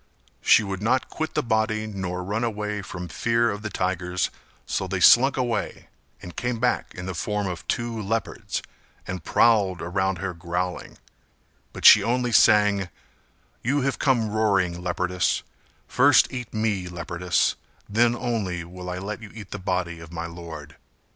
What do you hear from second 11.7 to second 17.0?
but she only sang "You have come roaring, leopardess First eat me,